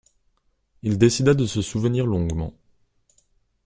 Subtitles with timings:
[0.81, 2.55] Il décida de se souvenir longuement.